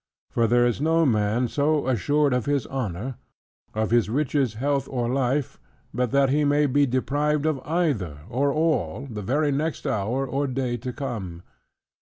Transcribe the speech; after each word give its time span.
For 0.31 0.47
there 0.47 0.65
is 0.65 0.81
no 0.81 1.05
man 1.05 1.47
so 1.47 1.87
assured 1.87 2.33
of 2.33 2.47
his 2.47 2.65
honor, 2.65 3.17
of 3.75 3.91
his 3.91 4.09
riches, 4.09 4.55
health, 4.55 4.87
or 4.89 5.07
life; 5.07 5.59
but 5.93 6.09
that 6.09 6.31
he 6.31 6.43
may 6.43 6.65
be 6.65 6.87
deprived 6.87 7.45
of 7.45 7.59
either, 7.67 8.21
or 8.27 8.51
all, 8.51 9.05
the 9.07 9.21
very 9.21 9.51
next 9.51 9.85
hour 9.85 10.25
or 10.25 10.47
day 10.47 10.75
to 10.75 10.91
come. 10.91 11.43